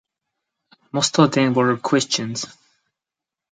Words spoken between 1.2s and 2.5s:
them were Christians.